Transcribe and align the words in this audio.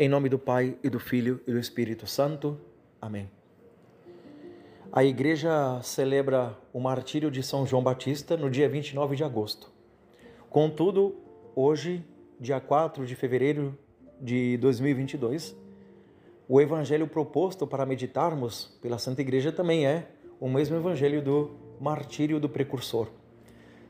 Em 0.00 0.08
nome 0.08 0.28
do 0.28 0.38
Pai 0.38 0.78
e 0.80 0.88
do 0.88 1.00
Filho 1.00 1.40
e 1.44 1.50
do 1.50 1.58
Espírito 1.58 2.06
Santo. 2.06 2.56
Amém. 3.02 3.28
A 4.92 5.02
igreja 5.02 5.82
celebra 5.82 6.56
o 6.72 6.78
martírio 6.78 7.32
de 7.32 7.42
São 7.42 7.66
João 7.66 7.82
Batista 7.82 8.36
no 8.36 8.48
dia 8.48 8.68
29 8.68 9.16
de 9.16 9.24
agosto. 9.24 9.72
Contudo, 10.48 11.16
hoje, 11.52 12.04
dia 12.38 12.60
4 12.60 13.04
de 13.04 13.16
fevereiro 13.16 13.76
de 14.20 14.56
2022, 14.58 15.56
o 16.48 16.60
evangelho 16.60 17.08
proposto 17.08 17.66
para 17.66 17.84
meditarmos 17.84 18.78
pela 18.80 18.98
Santa 18.98 19.20
Igreja 19.20 19.50
também 19.50 19.84
é 19.84 20.12
o 20.38 20.48
mesmo 20.48 20.76
evangelho 20.76 21.20
do 21.20 21.56
martírio 21.80 22.38
do 22.38 22.48
precursor. 22.48 23.08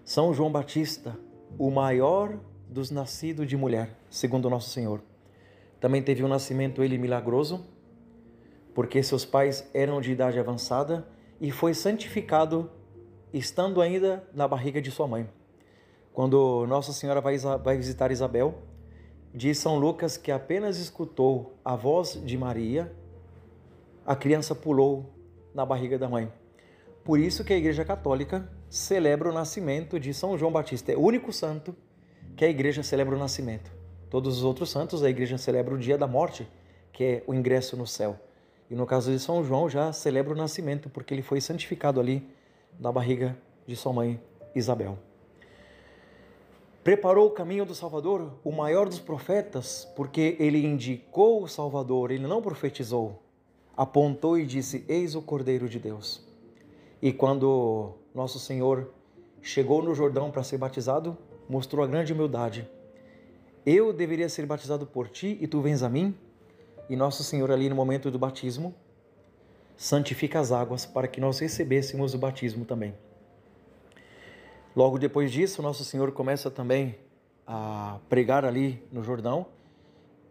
São 0.06 0.32
João 0.32 0.50
Batista, 0.50 1.20
o 1.58 1.70
maior 1.70 2.40
dos 2.66 2.90
nascidos 2.90 3.46
de 3.46 3.58
mulher, 3.58 3.94
segundo 4.08 4.48
nosso 4.48 4.70
Senhor. 4.70 5.02
Também 5.80 6.02
teve 6.02 6.24
um 6.24 6.28
nascimento 6.28 6.82
ele 6.82 6.98
milagroso, 6.98 7.64
porque 8.74 9.02
seus 9.02 9.24
pais 9.24 9.68
eram 9.72 10.00
de 10.00 10.12
idade 10.12 10.38
avançada 10.38 11.06
e 11.40 11.50
foi 11.50 11.74
santificado 11.74 12.70
estando 13.32 13.80
ainda 13.80 14.26
na 14.34 14.48
barriga 14.48 14.80
de 14.80 14.90
sua 14.90 15.06
mãe. 15.06 15.28
Quando 16.12 16.66
Nossa 16.66 16.92
Senhora 16.92 17.20
vai, 17.20 17.38
vai 17.38 17.76
visitar 17.76 18.10
Isabel, 18.10 18.54
diz 19.32 19.58
São 19.58 19.78
Lucas 19.78 20.16
que 20.16 20.32
apenas 20.32 20.78
escutou 20.78 21.56
a 21.64 21.76
voz 21.76 22.20
de 22.24 22.36
Maria, 22.36 22.92
a 24.04 24.16
criança 24.16 24.54
pulou 24.54 25.14
na 25.54 25.64
barriga 25.64 25.98
da 25.98 26.08
mãe. 26.08 26.32
Por 27.04 27.20
isso 27.20 27.44
que 27.44 27.52
a 27.52 27.56
Igreja 27.56 27.84
Católica 27.84 28.50
celebra 28.68 29.30
o 29.30 29.32
nascimento 29.32 29.98
de 29.98 30.12
São 30.12 30.36
João 30.36 30.50
Batista. 30.52 30.92
É 30.92 30.96
o 30.96 31.00
único 31.00 31.32
santo 31.32 31.74
que 32.36 32.44
a 32.44 32.48
Igreja 32.48 32.82
celebra 32.82 33.14
o 33.14 33.18
nascimento. 33.18 33.77
Todos 34.10 34.38
os 34.38 34.44
outros 34.44 34.70
santos, 34.70 35.02
a 35.02 35.10
igreja 35.10 35.36
celebra 35.36 35.74
o 35.74 35.78
dia 35.78 35.98
da 35.98 36.06
morte, 36.06 36.48
que 36.92 37.04
é 37.04 37.22
o 37.26 37.34
ingresso 37.34 37.76
no 37.76 37.86
céu. 37.86 38.18
E 38.70 38.74
no 38.74 38.86
caso 38.86 39.10
de 39.12 39.18
São 39.18 39.44
João, 39.44 39.68
já 39.68 39.92
celebra 39.92 40.32
o 40.32 40.36
nascimento, 40.36 40.88
porque 40.88 41.12
ele 41.12 41.22
foi 41.22 41.40
santificado 41.40 42.00
ali 42.00 42.26
na 42.80 42.90
barriga 42.90 43.36
de 43.66 43.76
sua 43.76 43.92
mãe 43.92 44.20
Isabel. 44.54 44.98
Preparou 46.82 47.26
o 47.26 47.30
caminho 47.30 47.66
do 47.66 47.74
Salvador, 47.74 48.32
o 48.42 48.50
maior 48.50 48.88
dos 48.88 48.98
profetas, 48.98 49.86
porque 49.94 50.36
ele 50.38 50.64
indicou 50.64 51.42
o 51.42 51.48
Salvador, 51.48 52.10
ele 52.10 52.26
não 52.26 52.40
profetizou. 52.40 53.22
Apontou 53.76 54.38
e 54.38 54.46
disse: 54.46 54.84
Eis 54.88 55.14
o 55.14 55.20
Cordeiro 55.20 55.68
de 55.68 55.78
Deus. 55.78 56.26
E 57.02 57.12
quando 57.12 57.92
nosso 58.14 58.38
Senhor 58.38 58.90
chegou 59.42 59.82
no 59.82 59.94
Jordão 59.94 60.30
para 60.30 60.42
ser 60.42 60.56
batizado, 60.56 61.16
mostrou 61.46 61.84
a 61.84 61.86
grande 61.86 62.12
humildade 62.12 62.66
eu 63.68 63.92
deveria 63.92 64.28
ser 64.28 64.46
batizado 64.46 64.86
por 64.86 65.08
ti 65.08 65.36
e 65.40 65.46
tu 65.46 65.60
vens 65.60 65.82
a 65.82 65.88
mim? 65.88 66.14
E 66.88 66.96
Nosso 66.96 67.22
Senhor, 67.22 67.50
ali 67.50 67.68
no 67.68 67.74
momento 67.74 68.10
do 68.10 68.18
batismo, 68.18 68.74
santifica 69.76 70.40
as 70.40 70.52
águas 70.52 70.86
para 70.86 71.06
que 71.06 71.20
nós 71.20 71.38
recebêssemos 71.38 72.14
o 72.14 72.18
batismo 72.18 72.64
também. 72.64 72.94
Logo 74.74 74.98
depois 74.98 75.30
disso, 75.30 75.60
Nosso 75.60 75.84
Senhor 75.84 76.12
começa 76.12 76.50
também 76.50 76.96
a 77.46 77.98
pregar 78.08 78.44
ali 78.44 78.82
no 78.90 79.02
Jordão 79.02 79.46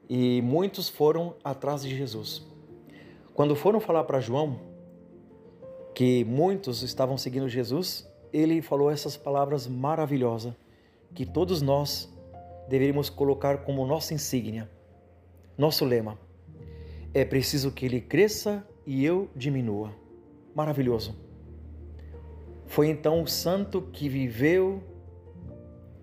e 0.09 0.41
muitos 0.41 0.89
foram 0.89 1.35
atrás 1.43 1.83
de 1.83 1.95
Jesus. 1.95 2.45
Quando 3.33 3.55
foram 3.55 3.79
falar 3.79 4.03
para 4.05 4.19
João 4.19 4.59
que 5.93 6.23
muitos 6.23 6.81
estavam 6.81 7.17
seguindo 7.17 7.47
Jesus, 7.47 8.09
ele 8.33 8.61
falou 8.61 8.89
essas 8.89 9.15
palavras 9.15 9.67
maravilhosas 9.67 10.53
que 11.13 11.25
todos 11.25 11.61
nós 11.61 12.11
deveríamos 12.67 13.09
colocar 13.09 13.59
como 13.59 13.85
nossa 13.85 14.13
insígnia, 14.13 14.69
nosso 15.57 15.85
lema. 15.85 16.19
É 17.13 17.23
preciso 17.23 17.71
que 17.71 17.85
ele 17.85 18.01
cresça 18.01 18.67
e 18.85 19.03
eu 19.05 19.29
diminua. 19.35 19.93
Maravilhoso. 20.53 21.15
Foi 22.65 22.87
então 22.87 23.23
o 23.23 23.27
santo 23.27 23.81
que 23.93 24.09
viveu 24.09 24.83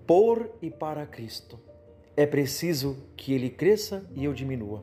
por 0.06 0.50
e 0.62 0.70
para 0.70 1.06
Cristo. 1.06 1.58
É 2.16 2.26
preciso 2.26 2.96
que 3.16 3.32
ele 3.32 3.50
cresça 3.50 4.08
e 4.14 4.24
eu 4.24 4.32
diminua. 4.32 4.82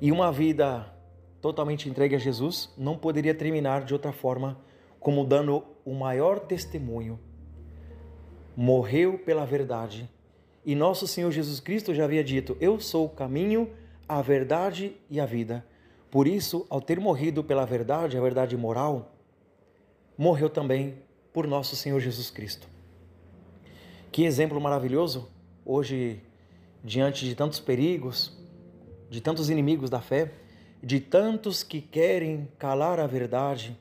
E 0.00 0.12
uma 0.12 0.30
vida 0.30 0.92
totalmente 1.40 1.88
entregue 1.88 2.14
a 2.14 2.18
Jesus 2.18 2.72
não 2.76 2.96
poderia 2.96 3.34
terminar 3.34 3.84
de 3.84 3.92
outra 3.92 4.12
forma 4.12 4.60
como 5.00 5.24
dando 5.24 5.64
o 5.84 5.94
maior 5.94 6.40
testemunho. 6.40 7.18
Morreu 8.56 9.18
pela 9.18 9.44
verdade 9.44 10.08
e 10.66 10.74
nosso 10.74 11.06
Senhor 11.06 11.30
Jesus 11.30 11.60
Cristo 11.60 11.94
já 11.94 12.02
havia 12.02 12.24
dito: 12.24 12.56
Eu 12.60 12.80
sou 12.80 13.06
o 13.06 13.08
caminho, 13.08 13.70
a 14.08 14.20
verdade 14.20 14.96
e 15.08 15.20
a 15.20 15.24
vida. 15.24 15.64
Por 16.10 16.26
isso, 16.26 16.66
ao 16.68 16.80
ter 16.80 16.98
morrido 16.98 17.44
pela 17.44 17.64
verdade, 17.64 18.18
a 18.18 18.20
verdade 18.20 18.56
moral, 18.56 19.14
morreu 20.18 20.50
também 20.50 20.96
por 21.32 21.46
nosso 21.46 21.76
Senhor 21.76 22.00
Jesus 22.00 22.32
Cristo. 22.32 22.66
Que 24.10 24.24
exemplo 24.24 24.60
maravilhoso 24.60 25.28
hoje, 25.64 26.20
diante 26.82 27.24
de 27.24 27.36
tantos 27.36 27.60
perigos, 27.60 28.36
de 29.08 29.20
tantos 29.20 29.48
inimigos 29.48 29.88
da 29.88 30.00
fé, 30.00 30.32
de 30.82 30.98
tantos 30.98 31.62
que 31.62 31.80
querem 31.80 32.48
calar 32.58 32.98
a 32.98 33.06
verdade, 33.06 33.78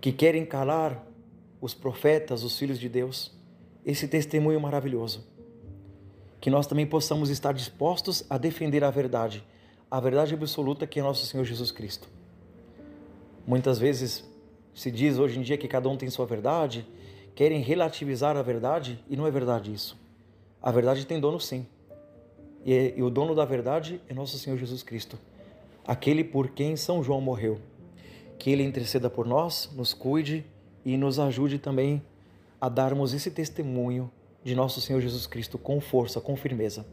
que 0.00 0.12
querem 0.12 0.46
calar 0.46 1.04
os 1.60 1.74
profetas, 1.74 2.44
os 2.44 2.56
filhos 2.56 2.78
de 2.78 2.88
Deus 2.88 3.41
esse 3.84 4.06
testemunho 4.06 4.60
maravilhoso. 4.60 5.26
Que 6.40 6.50
nós 6.50 6.66
também 6.66 6.86
possamos 6.86 7.30
estar 7.30 7.52
dispostos 7.52 8.24
a 8.28 8.38
defender 8.38 8.82
a 8.84 8.90
verdade, 8.90 9.44
a 9.90 10.00
verdade 10.00 10.34
absoluta 10.34 10.86
que 10.86 11.00
é 11.00 11.02
nosso 11.02 11.26
Senhor 11.26 11.44
Jesus 11.44 11.70
Cristo. 11.70 12.08
Muitas 13.46 13.78
vezes 13.78 14.24
se 14.74 14.90
diz 14.90 15.18
hoje 15.18 15.38
em 15.38 15.42
dia 15.42 15.58
que 15.58 15.68
cada 15.68 15.88
um 15.88 15.96
tem 15.96 16.08
sua 16.08 16.26
verdade, 16.26 16.86
querem 17.34 17.60
relativizar 17.60 18.36
a 18.36 18.42
verdade 18.42 18.98
e 19.08 19.16
não 19.16 19.26
é 19.26 19.30
verdade 19.30 19.72
isso. 19.72 20.00
A 20.62 20.70
verdade 20.70 21.06
tem 21.06 21.20
dono 21.20 21.40
sim. 21.40 21.66
E, 22.64 22.72
é, 22.72 22.94
e 22.96 23.02
o 23.02 23.10
dono 23.10 23.34
da 23.34 23.44
verdade 23.44 24.00
é 24.08 24.14
nosso 24.14 24.38
Senhor 24.38 24.56
Jesus 24.56 24.82
Cristo, 24.82 25.18
aquele 25.84 26.22
por 26.22 26.50
quem 26.50 26.76
São 26.76 27.02
João 27.02 27.20
morreu. 27.20 27.58
Que 28.38 28.50
ele 28.50 28.62
interceda 28.62 29.10
por 29.10 29.26
nós, 29.26 29.70
nos 29.76 29.92
cuide 29.92 30.44
e 30.84 30.96
nos 30.96 31.18
ajude 31.18 31.58
também 31.58 32.02
a 32.62 32.68
darmos 32.68 33.12
esse 33.12 33.28
testemunho 33.28 34.08
de 34.44 34.54
nosso 34.54 34.80
Senhor 34.80 35.00
Jesus 35.00 35.26
Cristo 35.26 35.58
com 35.58 35.80
força, 35.80 36.20
com 36.20 36.36
firmeza. 36.36 36.86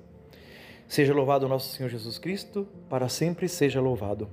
Seja 0.88 1.14
louvado 1.14 1.48
nosso 1.48 1.76
Senhor 1.76 1.90
Jesus 1.90 2.18
Cristo, 2.18 2.68
para 2.90 3.08
sempre 3.08 3.48
seja 3.48 3.80
louvado. 3.80 4.28